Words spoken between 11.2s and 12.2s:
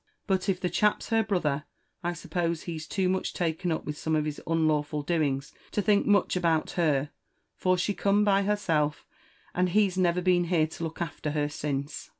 her since."